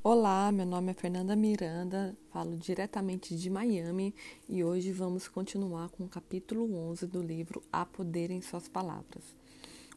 [0.00, 4.14] Olá, meu nome é Fernanda Miranda, falo diretamente de Miami
[4.48, 9.24] e hoje vamos continuar com o capítulo 11 do livro A Poder em Suas Palavras.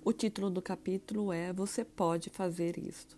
[0.03, 3.15] O título do capítulo é Você Pode Fazer Isto.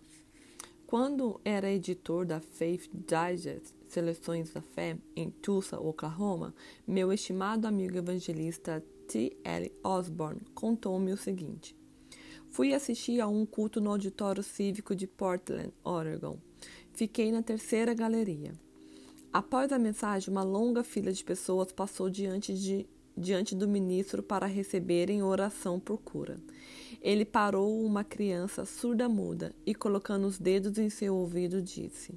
[0.86, 6.54] Quando era editor da Faith Digest Seleções da Fé em Tulsa, Oklahoma,
[6.86, 9.34] meu estimado amigo evangelista T.
[9.42, 9.72] L.
[9.82, 11.74] Osborne contou-me o seguinte.
[12.50, 16.38] Fui assistir a um culto no auditório cívico de Portland, Oregon.
[16.94, 18.52] Fiquei na terceira galeria.
[19.32, 24.46] Após a mensagem, uma longa fila de pessoas passou diante, de, diante do ministro para
[24.46, 26.38] receberem oração por cura.
[27.02, 32.14] Ele parou uma criança surda-muda e, colocando os dedos em seu ouvido, disse: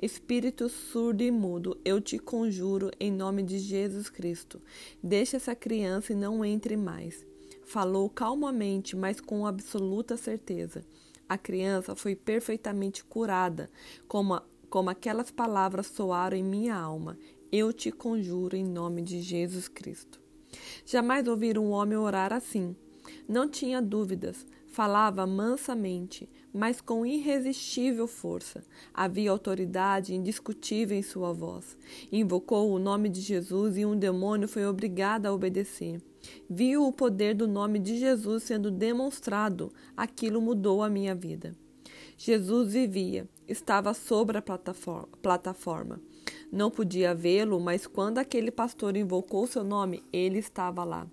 [0.00, 4.60] Espírito surdo e mudo, eu te conjuro em nome de Jesus Cristo,
[5.02, 7.24] deixe essa criança e não entre mais.
[7.64, 10.84] Falou calmamente, mas com absoluta certeza.
[11.30, 13.70] A criança foi perfeitamente curada,
[14.08, 17.16] como, como aquelas palavras soaram em minha alma.
[17.52, 20.20] Eu te conjuro em nome de Jesus Cristo.
[20.84, 22.74] Jamais ouvi um homem orar assim.
[23.28, 28.64] Não tinha dúvidas, falava mansamente, mas com irresistível força.
[28.92, 31.78] Havia autoridade indiscutível em sua voz.
[32.10, 36.02] Invocou o nome de Jesus e um demônio foi obrigado a obedecer.
[36.48, 39.72] Viu o poder do nome de Jesus sendo demonstrado.
[39.96, 41.54] Aquilo mudou a minha vida.
[42.16, 46.00] Jesus vivia, estava sobre a plataforma.
[46.52, 51.06] Não podia vê-lo, mas quando aquele pastor invocou seu nome, ele estava lá.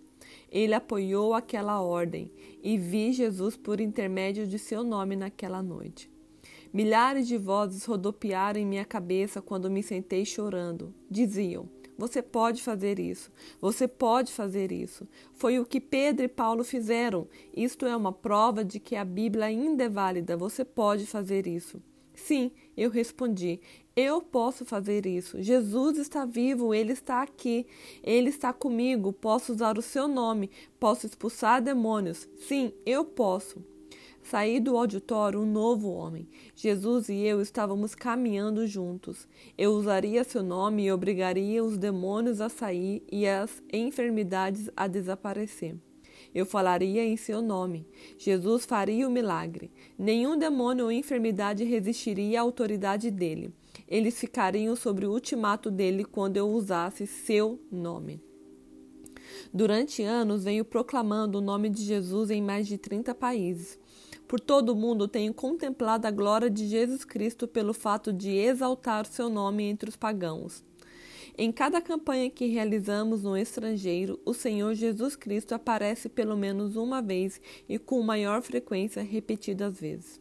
[0.52, 6.11] Ele apoiou aquela ordem e vi Jesus por intermédio de seu nome naquela noite.
[6.73, 10.94] Milhares de vozes rodopiaram em minha cabeça quando me sentei chorando.
[11.09, 13.31] Diziam: você pode fazer isso.
[13.59, 15.08] Você pode fazer isso.
[15.34, 17.28] Foi o que Pedro e Paulo fizeram.
[17.56, 20.38] Isto é uma prova de que a Bíblia ainda é válida.
[20.38, 21.81] Você pode fazer isso.
[22.14, 23.59] Sim, eu respondi.
[23.95, 25.42] Eu posso fazer isso.
[25.42, 27.66] Jesus está vivo, ele está aqui.
[28.04, 29.11] Ele está comigo.
[29.11, 30.52] Posso usar o seu nome.
[30.80, 32.30] Posso expulsar demônios.
[32.38, 33.64] Sim, eu posso.
[34.30, 36.27] Saí do auditório um novo homem.
[36.54, 39.26] Jesus e eu estávamos caminhando juntos.
[39.58, 45.77] Eu usaria seu nome e obrigaria os demônios a sair e as enfermidades a desaparecer.
[46.36, 47.88] Eu falaria em seu nome.
[48.17, 49.71] Jesus faria o milagre.
[49.98, 53.54] Nenhum demônio ou enfermidade resistiria à autoridade dele.
[53.88, 58.21] Eles ficariam sobre o ultimato dele quando eu usasse seu nome.
[59.54, 63.80] Durante anos venho proclamando o nome de Jesus em mais de 30 países.
[64.27, 69.05] Por todo o mundo tenho contemplado a glória de Jesus Cristo pelo fato de exaltar
[69.05, 70.64] o seu nome entre os pagãos.
[71.38, 77.02] Em cada campanha que realizamos no estrangeiro, o Senhor Jesus Cristo aparece pelo menos uma
[77.02, 77.39] vez
[77.70, 80.20] e com maior frequência repetidas vezes.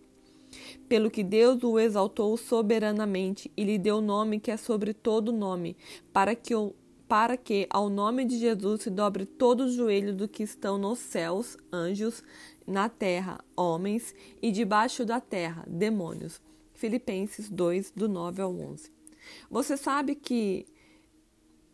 [0.89, 5.33] Pelo que Deus o exaltou soberanamente e lhe deu o nome que é sobre todo
[5.33, 5.77] nome,
[6.13, 6.75] para que o
[7.09, 10.99] para que ao nome de Jesus se dobre todo o joelho do que estão nos
[10.99, 12.21] céus, anjos,
[12.67, 16.41] na terra, homens, e debaixo da terra, demônios.
[16.75, 18.91] Filipenses 2, do 9 ao 11.
[19.51, 20.67] Você sabe que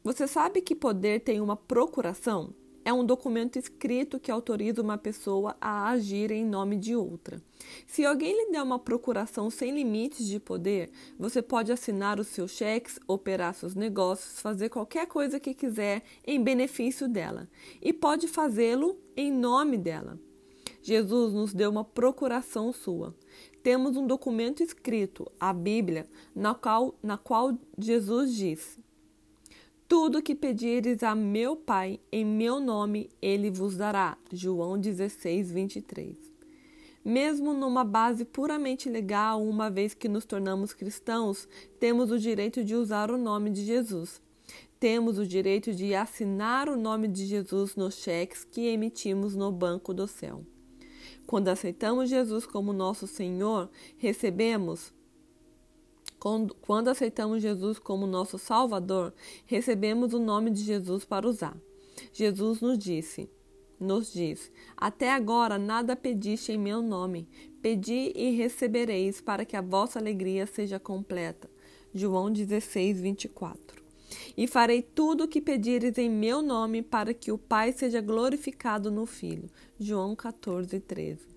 [0.04, 2.54] você sabe que poder tem uma procuração?
[2.84, 7.40] é um documento escrito que autoriza uma pessoa a agir em nome de outra.
[7.86, 12.50] Se alguém lhe der uma procuração sem limites de poder, você pode assinar os seus
[12.52, 17.48] cheques, operar seus negócios, fazer qualquer coisa que quiser em benefício dela
[17.80, 20.18] e pode fazê-lo em nome dela.
[20.82, 23.14] Jesus nos deu uma procuração sua.
[23.62, 28.78] Temos um documento escrito, a Bíblia, na qual, na qual Jesus diz:
[29.92, 34.16] tudo que pedires a meu Pai em meu nome, ele vos dará.
[34.32, 36.16] João 16, 23.
[37.04, 41.46] Mesmo numa base puramente legal, uma vez que nos tornamos cristãos,
[41.78, 44.22] temos o direito de usar o nome de Jesus.
[44.80, 49.92] Temos o direito de assinar o nome de Jesus nos cheques que emitimos no banco
[49.92, 50.42] do céu.
[51.26, 54.92] Quando aceitamos Jesus como nosso Senhor, recebemos
[56.60, 59.12] quando aceitamos Jesus como nosso Salvador,
[59.44, 61.56] recebemos o nome de Jesus para usar.
[62.12, 63.28] Jesus nos disse,
[63.80, 67.28] nos diz: Até agora nada pediste em meu nome.
[67.60, 71.50] Pedi e recebereis, para que a vossa alegria seja completa.
[71.92, 73.81] João 16, 24.
[74.36, 78.90] E farei tudo o que pedires em meu nome, para que o Pai seja glorificado
[78.90, 79.48] no Filho.
[79.78, 81.32] João 14, 13.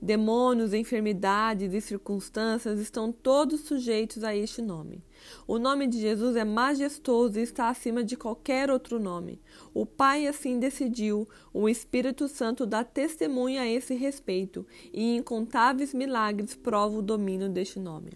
[0.00, 5.02] Demônios, enfermidades e circunstâncias estão todos sujeitos a este nome.
[5.44, 9.40] O nome de Jesus é majestoso e está acima de qualquer outro nome.
[9.74, 16.54] O Pai assim decidiu, o Espírito Santo dá testemunha a esse respeito, e incontáveis milagres
[16.54, 18.12] provam o domínio deste nome.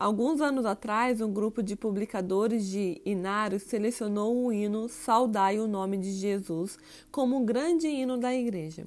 [0.00, 5.98] Alguns anos atrás, um grupo de publicadores de Inários selecionou o hino Saudai o Nome
[5.98, 6.78] de Jesus
[7.12, 8.86] como um grande hino da igreja.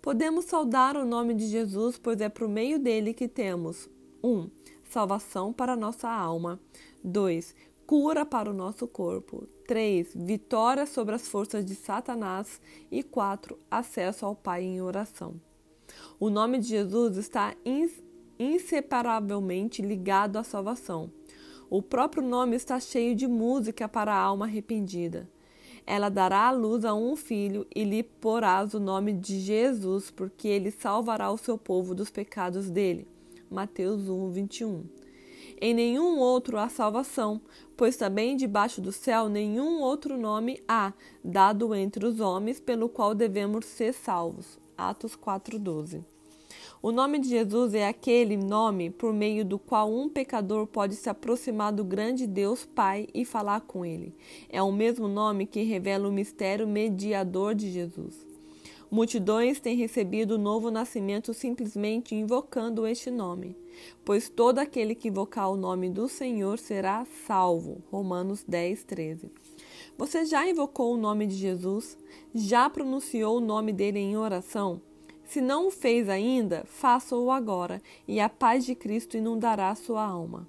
[0.00, 3.90] Podemos saudar o nome de Jesus, pois é por meio dele que temos
[4.22, 4.28] 1.
[4.30, 4.50] Um,
[4.88, 6.60] salvação para nossa alma.
[7.02, 7.52] 2.
[7.84, 9.48] Cura para o nosso corpo.
[9.66, 10.12] 3.
[10.14, 12.60] Vitória sobre as forças de Satanás.
[12.92, 13.58] E 4.
[13.68, 15.34] Acesso ao Pai em oração.
[16.20, 17.56] O nome de Jesus está
[18.38, 21.10] inseparavelmente ligado à salvação.
[21.70, 25.28] O próprio nome está cheio de música para a alma arrependida.
[25.86, 30.48] Ela dará à luz a um filho e lhe porás o nome de Jesus, porque
[30.48, 33.06] ele salvará o seu povo dos pecados dele.
[33.50, 34.84] Mateus 1, 21.
[35.60, 37.40] Em nenhum outro há salvação,
[37.76, 40.92] pois também debaixo do céu nenhum outro nome há,
[41.22, 44.58] dado entre os homens, pelo qual devemos ser salvos.
[44.76, 46.13] Atos 4,12.
[46.84, 51.08] O nome de Jesus é aquele nome por meio do qual um pecador pode se
[51.08, 54.14] aproximar do grande Deus Pai e falar com ele.
[54.50, 58.26] É o mesmo nome que revela o mistério mediador de Jesus.
[58.90, 63.56] Multidões têm recebido o novo nascimento simplesmente invocando este nome,
[64.04, 67.82] pois todo aquele que invocar o nome do Senhor será salvo.
[67.90, 69.30] Romanos 10, 13.
[69.96, 71.96] Você já invocou o nome de Jesus?
[72.34, 74.82] Já pronunciou o nome dele em oração?
[75.24, 80.46] Se não o fez ainda, faça-o agora, e a paz de Cristo inundará sua alma.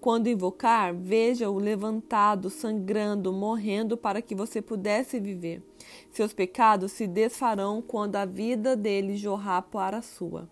[0.00, 5.62] Quando invocar, veja-o levantado, sangrando, morrendo para que você pudesse viver.
[6.10, 10.48] Seus pecados se desfarão quando a vida dele jorrar para a sua.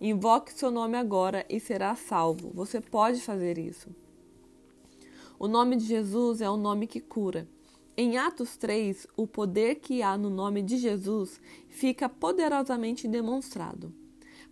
[0.00, 2.50] Invoque seu nome agora e será salvo.
[2.54, 3.90] Você pode fazer isso.
[5.38, 7.46] O nome de Jesus é um nome que cura.
[7.98, 13.90] Em Atos 3, o poder que há no nome de Jesus fica poderosamente demonstrado.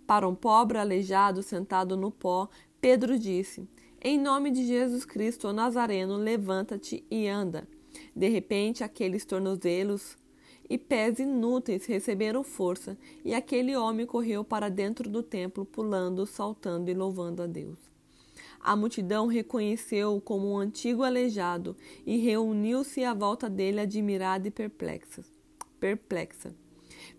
[0.07, 2.49] Para um pobre aleijado sentado no pó,
[2.81, 3.69] Pedro disse:
[4.01, 7.69] Em nome de Jesus Cristo, Nazareno, levanta-te e anda.
[8.17, 10.17] De repente, aqueles tornozelos
[10.67, 16.91] e pés inúteis receberam força, e aquele homem correu para dentro do templo, pulando, saltando
[16.91, 17.94] e louvando a Deus.
[18.65, 21.77] A multidão reconheceu-o como um antigo aleijado
[22.07, 25.23] e reuniu-se à volta dele admirada e perplexa.
[25.79, 26.57] perplexa.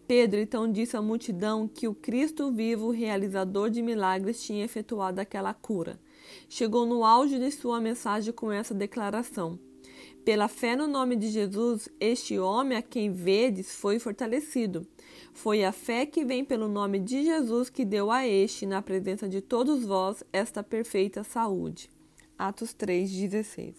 [0.08, 5.54] Pedro então disse à multidão que o Cristo vivo, realizador de milagres, tinha efetuado aquela
[5.54, 6.00] cura.
[6.50, 9.60] Chegou no auge de sua mensagem com essa declaração:
[10.24, 14.88] Pela fé no nome de Jesus, este homem a quem vedes foi fortalecido.
[15.36, 19.28] Foi a fé que vem pelo nome de Jesus que deu a este, na presença
[19.28, 21.90] de todos vós, esta perfeita saúde.
[22.38, 23.76] Atos 3,16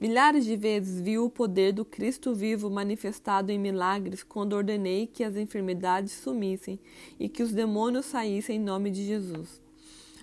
[0.00, 5.24] Milhares de vezes viu o poder do Cristo vivo manifestado em milagres quando ordenei que
[5.24, 6.78] as enfermidades sumissem
[7.18, 9.60] e que os demônios saíssem em nome de Jesus.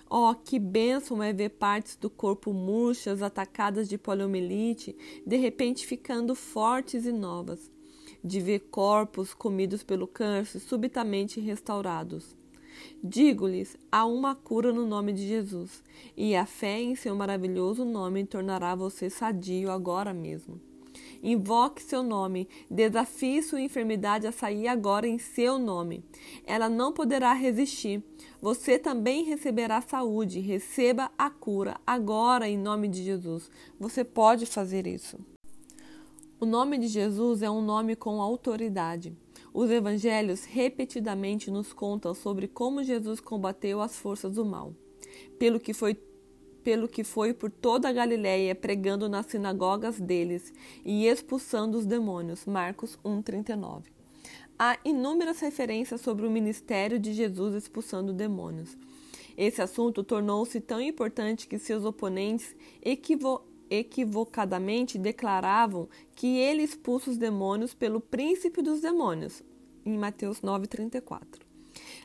[0.08, 6.34] Oh, que bênção é ver partes do corpo murchas, atacadas de poliomielite, de repente ficando
[6.34, 7.70] fortes e novas
[8.22, 12.36] de ver corpos comidos pelo câncer subitamente restaurados.
[13.02, 15.82] Digo-lhes: há uma cura no nome de Jesus,
[16.16, 20.60] e a fé em seu maravilhoso nome tornará você sadio agora mesmo.
[21.22, 26.04] Invoque seu nome, desafie sua enfermidade a sair agora em seu nome.
[26.44, 28.02] Ela não poderá resistir.
[28.40, 30.38] Você também receberá saúde.
[30.40, 33.50] Receba a cura agora em nome de Jesus.
[33.80, 35.18] Você pode fazer isso.
[36.40, 39.12] O nome de Jesus é um nome com autoridade.
[39.52, 44.72] Os evangelhos repetidamente nos contam sobre como Jesus combateu as forças do mal,
[45.36, 46.00] pelo que foi
[46.62, 50.52] pelo que foi por toda a Galiléia pregando nas sinagogas deles
[50.84, 52.46] e expulsando os demônios.
[52.46, 53.90] Marcos 1:39.
[54.56, 58.76] Há inúmeras referências sobre o ministério de Jesus expulsando demônios.
[59.36, 67.16] Esse assunto tornou-se tão importante que seus oponentes equivo equivocadamente declaravam que ele expulsa os
[67.16, 69.42] demônios pelo príncipe dos demônios,
[69.84, 71.48] em Mateus 9,34.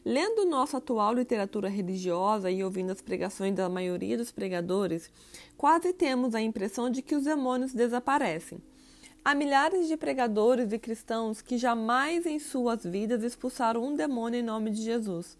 [0.05, 5.09] Lendo nossa atual literatura religiosa e ouvindo as pregações da maioria dos pregadores,
[5.57, 8.59] quase temos a impressão de que os demônios desaparecem.
[9.25, 14.43] Há milhares de pregadores e cristãos que jamais em suas vidas expulsaram um demônio em
[14.43, 15.37] nome de Jesus.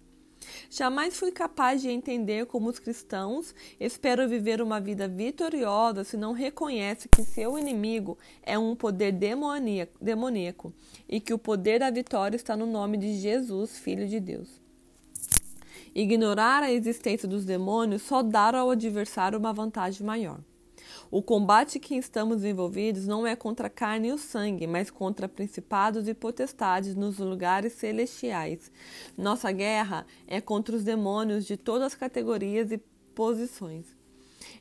[0.69, 6.33] Jamais fui capaz de entender como os cristãos esperam viver uma vida vitoriosa se não
[6.33, 10.73] reconhece que seu inimigo é um poder demoníaco
[11.07, 14.61] e que o poder da vitória está no nome de Jesus, Filho de Deus.
[15.95, 20.39] Ignorar a existência dos demônios só dá ao adversário uma vantagem maior.
[21.15, 25.29] O combate que estamos envolvidos não é contra a carne e o sangue, mas contra
[25.29, 28.71] principados e potestades nos lugares celestiais.
[29.15, 32.79] Nossa guerra é contra os demônios de todas as categorias e
[33.13, 33.85] posições.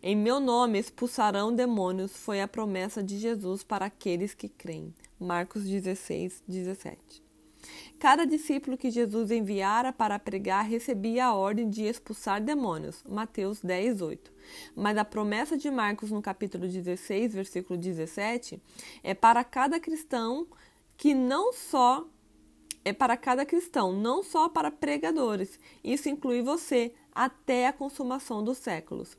[0.02, 4.94] Em meu nome expulsarão demônios, foi a promessa de Jesus para aqueles que creem.
[5.18, 7.22] Marcos 16, 17.
[7.98, 13.02] Cada discípulo que Jesus enviara para pregar recebia a ordem de expulsar demônios.
[13.08, 14.31] Mateus 10, 8.
[14.74, 18.60] Mas a promessa de Marcos no capítulo 16, versículo 17,
[19.02, 20.46] é para cada cristão
[20.96, 22.06] que não só
[22.84, 25.58] é para cada cristão, não só para pregadores.
[25.84, 29.16] Isso inclui você até a consumação dos séculos.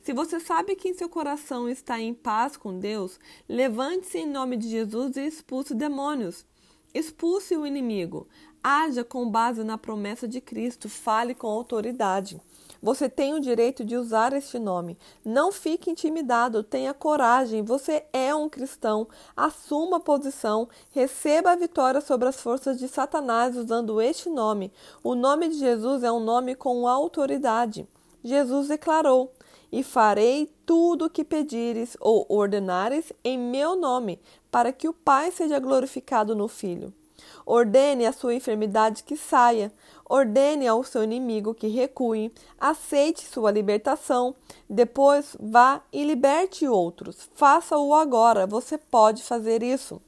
[0.00, 4.56] Se você sabe que em seu coração está em paz com Deus, levante-se em nome
[4.56, 6.46] de Jesus e expulse demônios.
[6.94, 8.26] Expulse o inimigo.
[8.62, 10.88] Haja com base na promessa de Cristo.
[10.88, 12.40] Fale com autoridade.
[12.82, 14.96] Você tem o direito de usar este nome.
[15.24, 17.62] Não fique intimidado, tenha coragem.
[17.62, 19.06] Você é um cristão.
[19.36, 24.72] Assuma a posição, receba a vitória sobre as forças de Satanás usando este nome.
[25.04, 27.86] O nome de Jesus é um nome com autoridade.
[28.24, 29.32] Jesus declarou:
[29.70, 34.20] E farei tudo o que pedires ou ordenares em meu nome,
[34.50, 36.94] para que o Pai seja glorificado no Filho.
[37.44, 39.72] Ordene a sua enfermidade que saia,
[40.08, 44.34] ordene ao seu inimigo que recue, aceite sua libertação,
[44.68, 47.28] depois vá e liberte outros.
[47.34, 50.00] Faça-o agora, você pode fazer isso.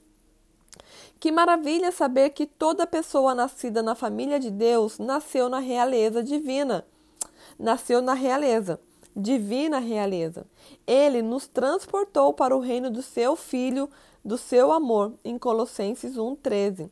[1.23, 6.85] Que maravilha saber que toda pessoa nascida na família de Deus nasceu na realeza divina.
[7.57, 8.81] Nasceu na realeza,
[9.15, 10.45] divina realeza.
[10.85, 13.89] Ele nos transportou para o reino do seu Filho,
[14.25, 16.91] do seu amor, em Colossenses 1,13.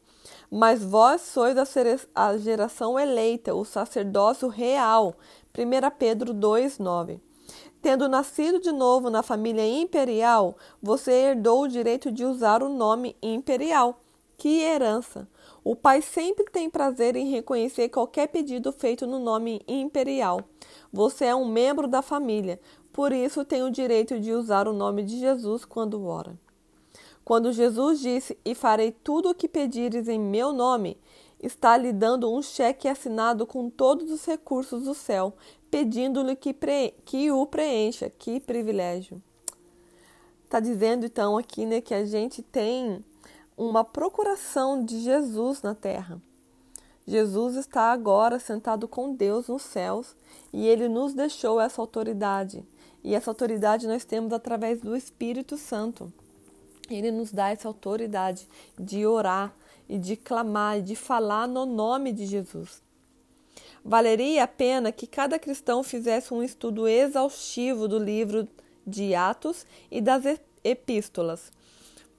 [0.50, 1.56] Mas vós sois
[2.14, 5.14] a geração eleita, o sacerdócio real.
[5.56, 7.20] 1 Pedro 2,9.
[7.82, 13.16] Tendo nascido de novo na família imperial, você herdou o direito de usar o nome
[13.22, 14.00] imperial.
[14.36, 15.28] Que herança!
[15.62, 20.40] O pai sempre tem prazer em reconhecer qualquer pedido feito no nome imperial.
[20.92, 22.60] Você é um membro da família,
[22.92, 26.38] por isso tem o direito de usar o nome de Jesus quando ora.
[27.24, 30.98] Quando Jesus disse: E farei tudo o que pedires em meu nome,
[31.42, 35.34] está lhe dando um cheque assinado com todos os recursos do céu,
[35.70, 36.54] pedindo-lhe que,
[37.04, 38.10] que o preencha.
[38.10, 39.22] Que privilégio!
[40.44, 43.04] Está dizendo então aqui né, que a gente tem
[43.56, 46.20] uma procuração de Jesus na terra.
[47.06, 50.14] Jesus está agora sentado com Deus nos céus
[50.52, 52.64] e ele nos deixou essa autoridade.
[53.02, 56.12] E essa autoridade nós temos através do Espírito Santo.
[56.90, 59.54] Ele nos dá essa autoridade de orar
[59.88, 62.82] e de clamar e de falar no nome de Jesus.
[63.84, 68.46] Valeria a pena que cada cristão fizesse um estudo exaustivo do livro
[68.86, 70.24] de Atos e das
[70.62, 71.50] epístolas,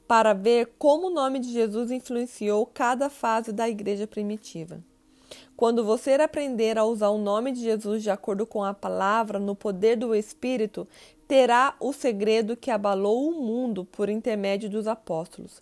[0.08, 4.84] para ver como o nome de Jesus influenciou cada fase da igreja primitiva.
[5.56, 9.56] Quando você aprender a usar o nome de Jesus de acordo com a palavra, no
[9.56, 10.88] poder do Espírito,
[11.28, 15.62] terá o segredo que abalou o mundo por intermédio dos apóstolos.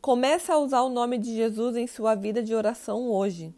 [0.00, 3.54] Comece a usar o nome de Jesus em sua vida de oração hoje.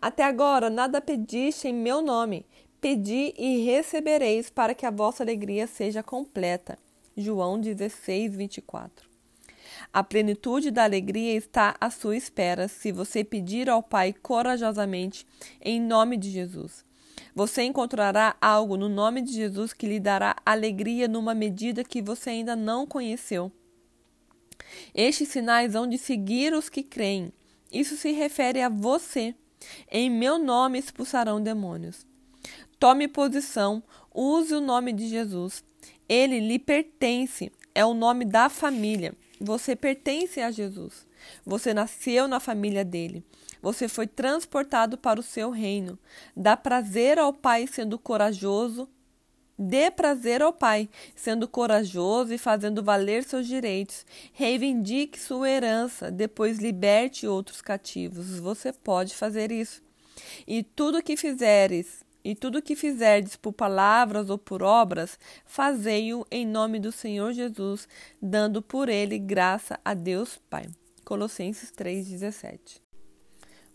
[0.00, 2.46] Até agora nada pediste em meu nome.
[2.80, 6.78] Pedi e recebereis para que a vossa alegria seja completa.
[7.14, 9.09] João 16, 24.
[9.92, 15.26] A plenitude da alegria está à sua espera se você pedir ao Pai corajosamente
[15.60, 16.84] em nome de Jesus.
[17.34, 22.30] Você encontrará algo no nome de Jesus que lhe dará alegria numa medida que você
[22.30, 23.52] ainda não conheceu.
[24.94, 27.32] Estes sinais hão de seguir os que creem.
[27.72, 29.34] Isso se refere a você.
[29.90, 32.06] Em meu nome expulsarão demônios.
[32.78, 33.82] Tome posição,
[34.14, 35.62] use o nome de Jesus.
[36.08, 39.14] Ele lhe pertence, é o nome da família.
[39.40, 41.06] Você pertence a Jesus.
[41.46, 43.24] Você nasceu na família dele.
[43.62, 45.98] Você foi transportado para o seu reino.
[46.36, 48.86] Dá prazer ao Pai sendo corajoso.
[49.58, 54.06] Dê prazer ao Pai, sendo corajoso e fazendo valer seus direitos.
[54.32, 58.38] Reivindique sua herança, depois liberte outros cativos.
[58.38, 59.82] Você pode fazer isso.
[60.46, 66.46] E tudo que fizeres, e tudo que fizerdes por palavras ou por obras, fazei-o em
[66.46, 67.88] nome do Senhor Jesus,
[68.20, 70.66] dando por ele graça a Deus Pai.
[71.04, 72.80] Colossenses 3:17.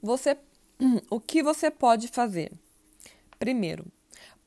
[0.02, 0.38] Você,
[1.10, 2.52] o que você pode fazer?
[3.38, 3.86] Primeiro,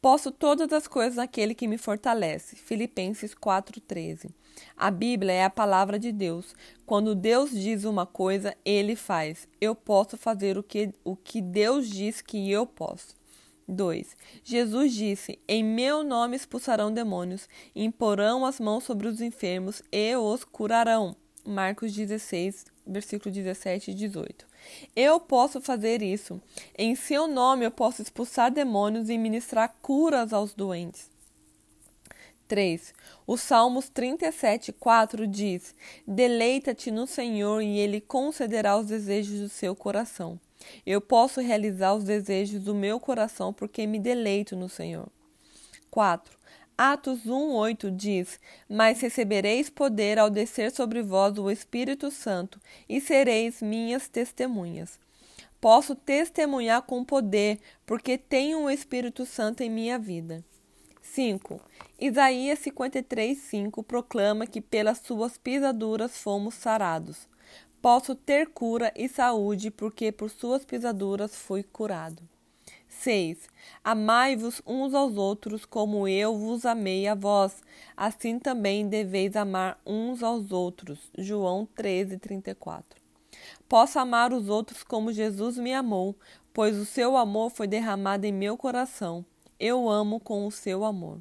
[0.00, 2.56] posso todas as coisas naquele que me fortalece.
[2.56, 4.30] Filipenses 4:13.
[4.76, 6.54] A Bíblia é a palavra de Deus.
[6.86, 9.46] Quando Deus diz uma coisa, ele faz.
[9.60, 13.17] Eu posso fazer o que, o que Deus diz que eu posso.
[13.68, 14.16] 2.
[14.42, 20.42] Jesus disse: Em meu nome expulsarão demônios, imporão as mãos sobre os enfermos e os
[20.42, 21.14] curarão.
[21.44, 24.46] Marcos 16, versículo 17 e 18.
[24.96, 26.40] Eu posso fazer isso.
[26.76, 31.10] Em seu nome eu posso expulsar demônios e ministrar curas aos doentes.
[32.48, 32.94] 3.
[33.26, 35.74] O Salmos 37, 4 diz:
[36.06, 40.40] Deleita-te no Senhor e Ele concederá os desejos do seu coração.
[40.86, 45.08] Eu posso realizar os desejos do meu coração porque me deleito no Senhor.
[45.90, 46.38] 4.
[46.76, 53.60] Atos 1:8 diz: Mas recebereis poder ao descer sobre vós o Espírito Santo, e sereis
[53.60, 55.00] minhas testemunhas.
[55.60, 60.44] Posso testemunhar com poder, porque tenho o Espírito Santo em minha vida.
[61.02, 61.60] 5.
[61.98, 67.26] Isaías 53:5 proclama que pelas suas pisaduras fomos sarados.
[67.80, 72.22] Posso ter cura e saúde, porque por suas pisaduras fui curado.
[72.88, 73.48] 6.
[73.84, 77.62] Amai-vos uns aos outros como eu vos amei a vós,
[77.96, 81.10] assim também deveis amar uns aos outros.
[81.16, 83.00] João 13, 34.
[83.68, 86.16] Posso amar os outros como Jesus me amou,
[86.52, 89.24] pois o seu amor foi derramado em meu coração.
[89.60, 91.20] Eu amo com o seu amor.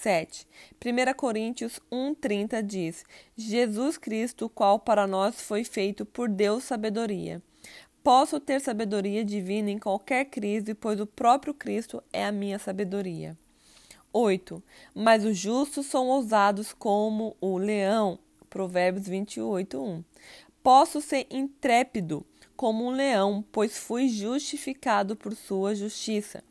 [0.00, 0.46] 7.
[0.84, 3.04] 1 Coríntios 1,30 diz:
[3.36, 7.42] Jesus Cristo, qual para nós foi feito por Deus sabedoria.
[8.02, 13.36] Posso ter sabedoria divina em qualquer crise, pois o próprio Cristo é a minha sabedoria.
[14.12, 14.62] 8.
[14.94, 18.18] Mas os justos são ousados como o leão.
[18.50, 20.04] Provérbios 28, 1.
[20.62, 22.24] Posso ser intrépido
[22.56, 26.44] como um leão, pois fui justificado por sua justiça.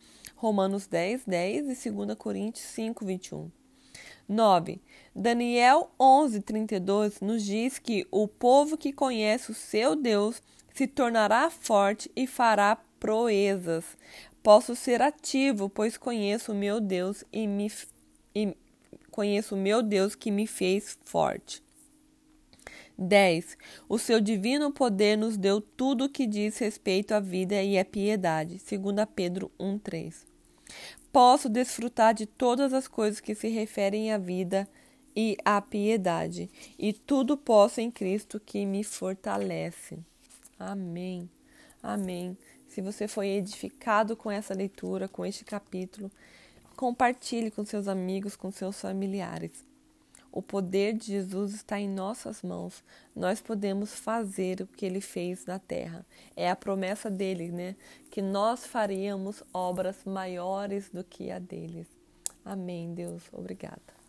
[0.43, 3.49] Romanos 10, 10 e 2 Coríntios 5, 21.
[4.27, 4.81] 9.
[5.15, 11.49] Daniel 11, 32 nos diz que o povo que conhece o seu Deus se tornará
[11.49, 13.85] forte e fará proezas.
[14.43, 17.71] Posso ser ativo, pois conheço o meu Deus e me
[18.35, 18.53] e
[19.11, 21.63] conheço o meu Deus que me fez forte.
[22.97, 23.57] 10.
[23.87, 27.85] O seu divino poder nos deu tudo o que diz respeito à vida e à
[27.85, 28.57] piedade.
[28.57, 30.32] 2 Pedro 1:3.
[31.11, 34.67] Posso desfrutar de todas as coisas que se referem à vida
[35.15, 39.99] e à piedade, e tudo posso em Cristo que me fortalece.
[40.57, 41.29] Amém.
[41.81, 42.37] Amém.
[42.67, 46.11] Se você foi edificado com essa leitura, com este capítulo,
[46.75, 49.63] compartilhe com seus amigos, com seus familiares.
[50.33, 52.83] O poder de Jesus está em nossas mãos.
[53.15, 56.03] Nós podemos fazer o que ele fez na terra.
[56.35, 57.75] É a promessa dele, né?
[58.09, 61.87] Que nós faríamos obras maiores do que a deles.
[62.43, 63.21] Amém, Deus.
[63.31, 64.02] Obrigada.